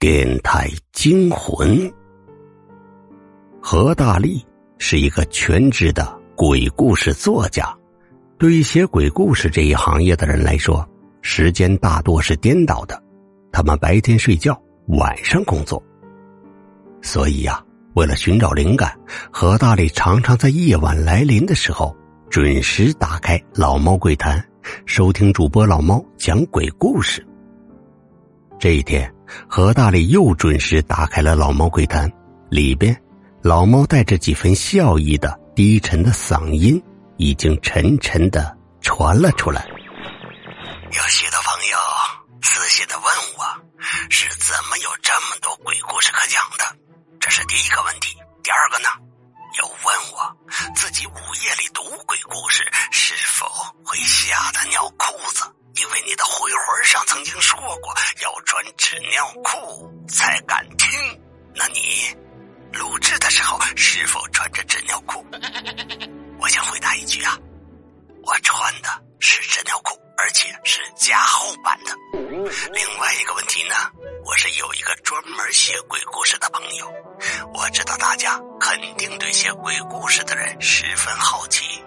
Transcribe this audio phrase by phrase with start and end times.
[0.00, 1.92] 电台惊魂。
[3.60, 4.46] 何大力
[4.78, 7.76] 是一个全职的鬼故事作家。
[8.38, 10.88] 对于写鬼故事这一行业的人来说，
[11.20, 13.02] 时间大多是颠倒的。
[13.50, 14.56] 他们白天睡觉，
[14.86, 15.82] 晚上工作。
[17.02, 17.60] 所以呀，
[17.94, 18.96] 为了寻找灵感，
[19.32, 21.92] 何大力常常在夜晚来临的时候，
[22.30, 24.40] 准时打开老猫鬼谈，
[24.86, 27.26] 收听主播老猫讲鬼故事。
[28.60, 29.12] 这一天，
[29.46, 32.10] 何大力又准时打开了老猫柜台，
[32.48, 32.96] 里边
[33.42, 36.82] 老猫带着几分笑意的低沉的嗓音，
[37.16, 39.66] 已经沉沉的传了出来。
[63.80, 65.24] 是否穿着纸尿裤？
[66.40, 67.38] 我想回答一句啊，
[68.24, 68.88] 我穿的
[69.20, 71.96] 是纸尿裤，而且是加厚版的。
[72.72, 73.76] 另外一个问题呢，
[74.24, 76.92] 我是有一个专门写鬼故事的朋友，
[77.54, 81.80] 我知道大家肯定对写鬼故事的人十分好奇。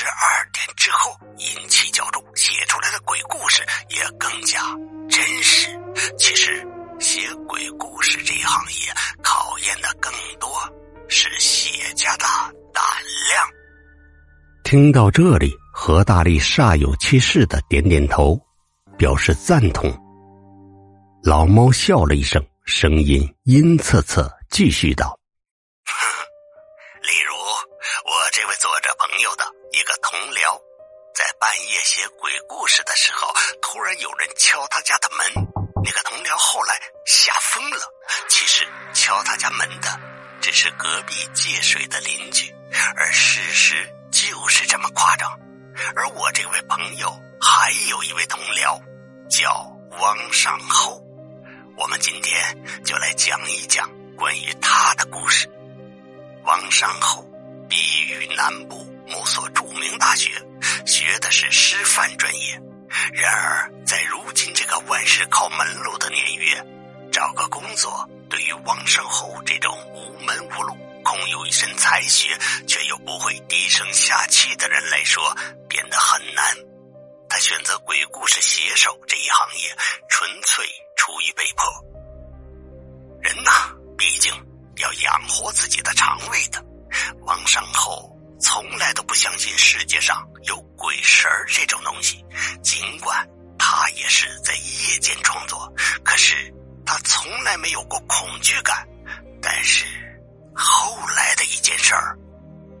[0.00, 4.62] 十二点之后，阴气较重，写出来的鬼故事也更加
[5.10, 5.76] 真实。
[6.16, 6.64] 其实
[7.00, 10.48] 写鬼故事这一行业，考验的更多。
[11.08, 12.24] 是写家的
[12.72, 12.84] 胆
[13.28, 13.48] 量。
[14.62, 18.40] 听到这里，何大力煞有其事的点点头，
[18.96, 19.92] 表示赞同。
[21.24, 25.18] 老猫笑了一声，声音阴恻恻，继续道
[27.02, 29.44] ：“例如，我这位作者朋友的
[29.78, 30.60] 一个同僚，
[31.14, 35.46] 在半夜写鬼故事的时候，突然有人敲他家的门。
[35.84, 37.94] 那个同僚后来吓疯了。
[38.28, 39.88] 其实敲他家门的。”
[40.42, 42.52] 只是隔壁借水的邻居，
[42.96, 45.30] 而事实就是这么夸张。
[45.94, 47.10] 而我这位朋友
[47.40, 48.80] 还有一位同僚，
[49.28, 51.00] 叫汪尚厚。
[51.76, 55.48] 我们今天就来讲一讲关于他的故事。
[56.44, 57.24] 汪尚厚
[57.68, 57.76] 毕
[58.08, 60.30] 于南部某所著名大学，
[60.86, 62.60] 学的是师范专业。
[63.12, 66.64] 然而，在如今这个万事靠门路的年月，
[67.12, 68.08] 找个工作。
[68.30, 72.36] 对于汪尚厚这种无门无路、空有一身才学
[72.66, 75.34] 却又不会低声下气的人来说，
[75.66, 76.44] 变得很难。
[77.26, 79.74] 他选择鬼故事写手这一行业，
[80.10, 80.66] 纯粹
[80.96, 81.64] 出于被迫。
[83.22, 84.30] 人呐，毕竟
[84.76, 86.62] 要养活自己的肠胃的。
[87.22, 92.24] 汪尚厚从来都不相信世界上有鬼神这种东西，
[92.62, 93.26] 尽管
[93.58, 95.72] 他也是在夜间创作，
[96.02, 96.34] 可是。
[96.90, 98.74] 他从来没有过恐惧感，
[99.42, 99.84] 但是
[100.54, 102.16] 后来的一件事儿，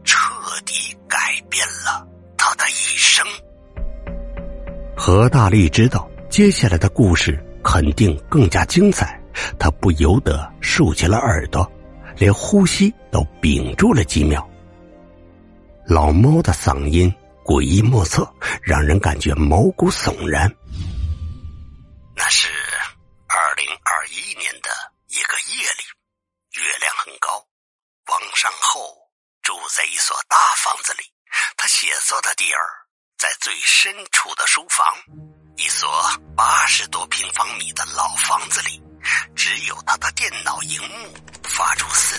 [0.02, 0.18] 彻
[0.64, 3.22] 底改变了他的一生。
[4.96, 9.20] 何大力知道接下来的故事肯定更加精彩，
[9.58, 11.70] 他不由得竖起了耳朵，
[12.16, 14.48] 连呼吸都屏住了几秒。
[15.88, 17.10] 老猫的嗓音
[17.42, 18.30] 诡异莫测，
[18.62, 20.54] 让人感觉毛骨悚然。
[22.14, 22.48] 那是。
[23.30, 24.70] 二零二一年的
[25.08, 27.46] 一个夜里，月亮很高。
[28.06, 28.80] 王尚厚
[29.42, 31.04] 住在一所大房子里，
[31.56, 32.60] 他写作的地儿
[33.18, 34.86] 在最深处的书房。
[35.56, 35.88] 一所
[36.36, 38.82] 八十多平方米的老房子里，
[39.34, 42.18] 只有他的电脑荧幕发出森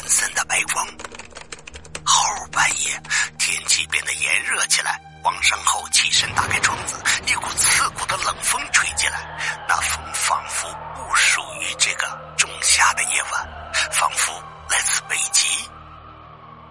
[4.14, 5.00] 炎热起来。
[5.22, 6.96] 王尚后起身打开窗子，
[7.28, 9.20] 一股刺骨的冷风吹进来，
[9.68, 12.08] 那风仿佛不属于这个
[12.38, 14.32] 仲夏的夜晚，仿佛
[14.70, 15.46] 来自北极。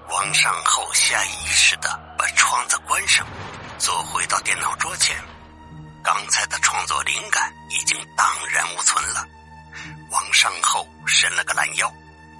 [0.08, 3.26] 王尚后下意识的把窗子关上，
[3.78, 5.14] 坐回到电脑桌前。
[6.02, 9.26] 刚才的创作灵感已经荡然无存了。
[10.10, 11.92] 王尚后伸了个懒腰，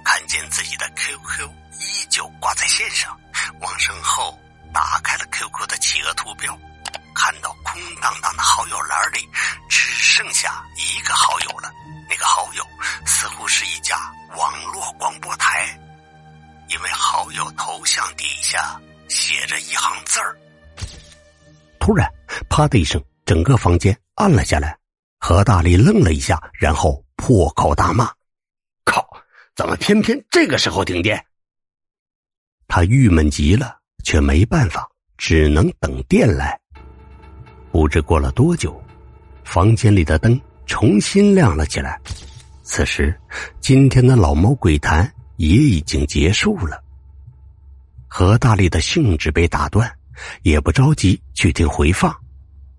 [0.03, 1.47] 看见自己的 QQ
[1.79, 3.15] 依旧挂在线上。
[3.61, 4.35] 王尚后。
[4.73, 6.57] 打开了 QQ 的企鹅图标，
[7.13, 9.27] 看到空荡荡的好友栏里
[9.67, 11.71] 只剩下一个好友了。
[12.09, 12.63] 那个好友
[13.05, 13.95] 似乎是一家
[14.35, 15.79] 网络广播台，
[16.69, 20.35] 因为好友头像底下写着一行字儿。
[21.79, 22.09] 突然，
[22.49, 24.77] 啪的一声，整个房间暗了下来。
[25.19, 28.11] 何大力愣了一下，然后破口大骂
[28.85, 29.05] ：“靠！
[29.55, 31.25] 怎么偏偏这个时候停电？”
[32.69, 34.87] 他郁闷极了，却没办法，
[35.17, 36.59] 只能等电来。
[37.71, 38.81] 不知过了多久，
[39.43, 41.99] 房间里的灯重新亮了起来。
[42.63, 43.19] 此时，
[43.59, 46.83] 今天的老猫鬼谈也已经结束了。
[48.07, 49.91] 何大力的兴致被打断，
[50.41, 52.15] 也不着急去听回放，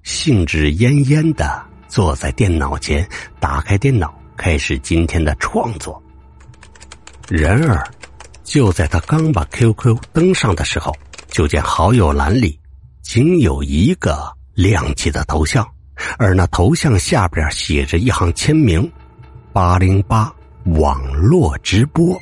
[0.03, 3.09] 兴致奄奄的坐在电脑前，
[3.39, 6.03] 打开电脑，开始今天的创作。
[7.29, 7.85] 然而，
[8.43, 10.93] 就在他刚把 QQ 登上的时候，
[11.31, 12.59] 就见好友栏里
[13.03, 15.67] 仅有一个亮起的头像，
[16.19, 18.91] 而那头像下边写着一行签名
[19.53, 20.33] ：“八零八
[20.77, 22.19] 网络直播。”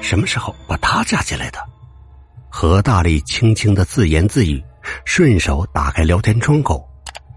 [0.00, 1.58] 什么时候把他加进来的？
[2.48, 4.62] 何大力轻轻的自言自语，
[5.04, 6.86] 顺手打开聊天窗口，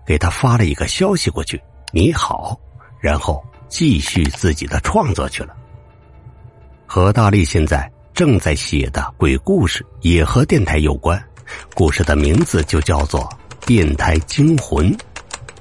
[0.06, 1.62] 给他发了一个消息过去
[1.94, 2.60] ：“你好。”
[3.00, 5.56] 然后继续自己的创作去了。
[6.88, 11.22] 何大力现在正在写的鬼故事也和电台有关，
[11.74, 13.22] 故事的名字就叫做
[13.68, 14.90] 《电台惊魂》。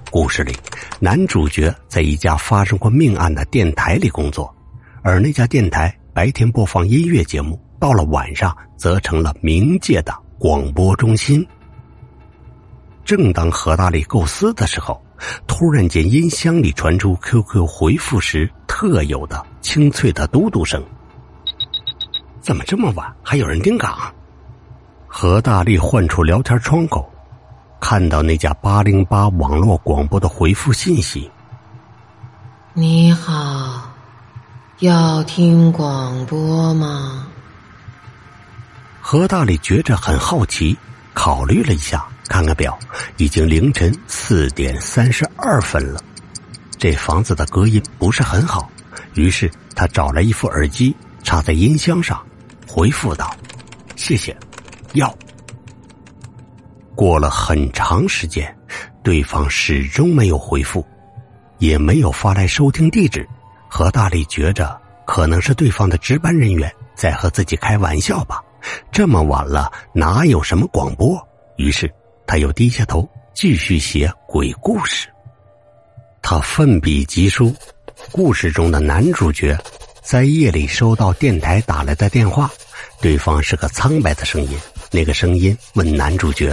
[0.08, 0.54] 故事里，
[1.00, 4.54] 男主角在一家发生过命案的电台里工作，
[5.02, 5.92] 而那家电台。
[6.14, 11.44] 白天播放音乐节目，到了晚上则成了冥界的广播中心。
[13.04, 15.04] 正当何大力构思的时候，
[15.48, 20.80] 突然间音箱里传出 QQ 回复时特有的清脆的嘟嘟声。
[22.44, 23.98] 怎么这么晚还有人盯岗？
[25.06, 27.10] 何大力换出聊天窗口，
[27.80, 31.30] 看到那家八零八网络广播的回复信息
[32.74, 33.90] ：“你好。”
[34.80, 37.26] 要听广播吗？
[39.00, 40.76] 何大力觉着很好奇，
[41.14, 42.78] 考虑了一下，看看表，
[43.16, 45.98] 已经凌晨四点三十二分了。
[46.76, 48.70] 这房子的隔音不是很好，
[49.14, 52.22] 于是他找来一副耳机插在音箱上，
[52.74, 53.32] 回复道
[53.94, 54.36] ：“谢谢。”
[54.94, 55.16] 要。
[56.96, 58.52] 过了很长时间，
[59.00, 60.84] 对方始终没有回复，
[61.58, 63.24] 也没有发来收听地址。
[63.68, 64.76] 何大力觉着
[65.06, 68.42] 可能是对方的值班人员在和自己开玩笑吧，
[68.90, 71.16] 这么晚了哪有什么广播？
[71.56, 71.88] 于是
[72.26, 75.06] 他又低下头继续写鬼故事。
[76.20, 77.54] 他奋笔疾书，
[78.10, 79.56] 故事中的男主角
[80.02, 82.50] 在夜里收到电台打来的电话，
[83.00, 84.58] 对方是个苍白的声音，
[84.90, 86.50] 那个声音问男主角：“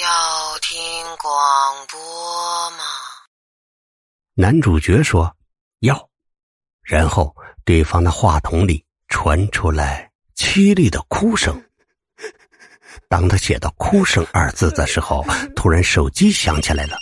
[0.00, 0.78] 要听
[1.16, 2.84] 广播吗？”
[4.34, 5.34] 男主角说
[5.80, 6.08] ：“要。”
[6.82, 11.62] 然后对方的话筒里传出来凄厉的哭声。
[13.08, 15.24] 当他写到“哭声”二字的时候，
[15.56, 16.96] 突然手机响起来了。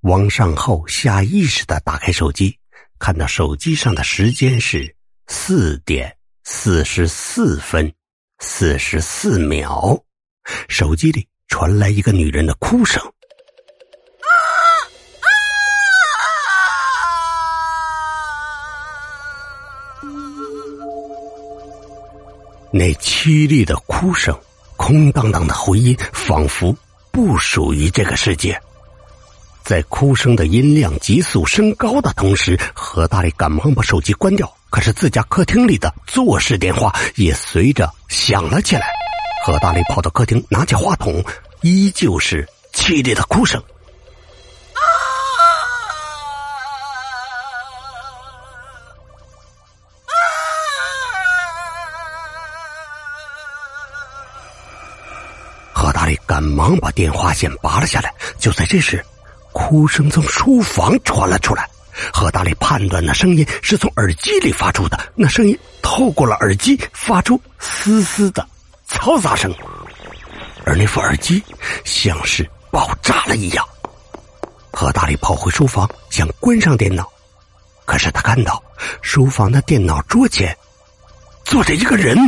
[0.00, 2.58] 王善厚下意识的打开手机，
[2.98, 4.94] 看到手机上的时间是
[5.26, 6.14] 四点
[6.46, 7.90] 四十四分
[8.38, 9.98] 四十四秒，
[10.68, 13.02] 手机里传来一个女人的哭声。
[22.70, 24.38] 那凄厉的哭声，
[24.76, 26.76] 空荡荡的回音，仿佛
[27.10, 28.60] 不属于这个世界。
[29.62, 34.54] 在哭声的音量急速升高的同时，何大力赶忙把手机关掉。
[34.74, 38.88] 可是自家客厅里的座式电话也随着响了起来。
[39.46, 41.24] 何大力跑到客厅，拿起话筒，
[41.60, 43.62] 依旧是凄厉的哭声。
[55.72, 58.12] 何大力赶忙把电话线拔了下来。
[58.40, 59.06] 就在这时，
[59.52, 61.70] 哭声从书房传了出来。
[62.12, 68.46] 何大力判断那声音是从耳机里发出的，那声音透过了耳机发出嘶嘶的
[68.88, 69.54] 嘈杂声，
[70.64, 71.42] 而那副耳机
[71.84, 73.66] 像是爆炸了一样。
[74.72, 77.08] 何大力跑回书房，想关上电脑，
[77.84, 78.62] 可是他看到
[79.00, 80.56] 书房的电脑桌前
[81.44, 82.18] 坐着一个人，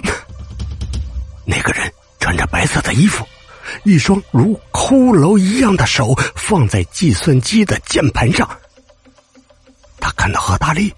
[1.45, 3.27] 那个人穿着白色的衣服。
[3.83, 8.49] 一双如骷髅一样的手放在计算机的键盘上，
[10.07, 10.95] 他看到何大力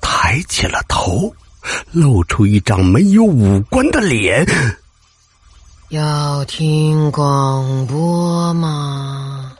[0.00, 1.34] 抬起了头，
[1.90, 4.46] 露出一张没有五官的脸。
[5.88, 9.54] 要听广播吗？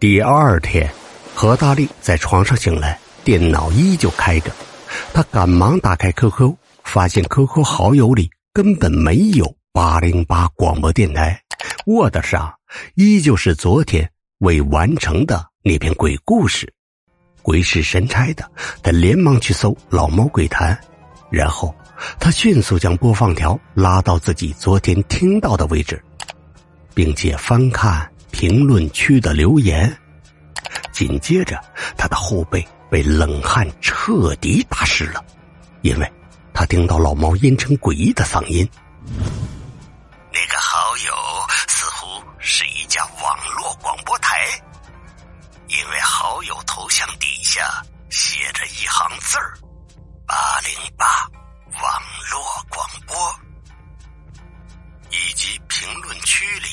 [0.00, 0.92] 第二天，
[1.32, 4.50] 何大力在床上醒来，电脑依旧开着，
[5.14, 9.54] 他赶忙打开 QQ，发现 QQ 好友里根本没有。
[9.70, 11.40] 八零八广播电台，
[11.86, 12.52] 我的上
[12.96, 16.72] 依旧是昨天未完成的那篇鬼故事。
[17.42, 18.48] 鬼使神差的，
[18.82, 20.78] 他连忙去搜“老猫鬼谈”，
[21.30, 21.74] 然后
[22.20, 26.02] 他迅速将播放条拉到自己昨天听到的位置，
[26.94, 29.96] 并且翻看评论区的留言。
[30.92, 31.60] 紧接着，
[31.96, 35.24] 他的后背被冷汗彻底打湿了，
[35.82, 36.12] 因为
[36.52, 38.68] 他听到老猫阴沉诡异的嗓音。
[39.04, 41.12] 那个好友
[41.66, 44.17] 似乎是一家网络广播，
[46.88, 49.58] 头像底下写着一行字儿
[50.26, 51.04] ：“八零八
[51.82, 53.40] 网络广播”，
[55.12, 56.68] 以及评论区里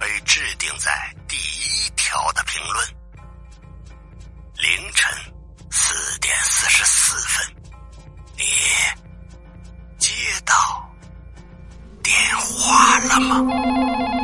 [0.00, 2.88] 被置顶在第一条的评论。
[4.56, 5.16] 凌晨
[5.70, 7.56] 四点四十四分，
[8.36, 8.44] 你
[9.96, 10.12] 接
[10.44, 10.92] 到。
[12.02, 14.21] 电话了吗？